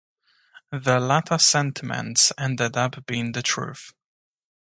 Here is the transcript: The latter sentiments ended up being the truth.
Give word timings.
The 0.71 0.99
latter 0.99 1.37
sentiments 1.37 2.33
ended 2.35 2.75
up 2.75 3.05
being 3.05 3.33
the 3.33 3.43
truth. 3.43 3.93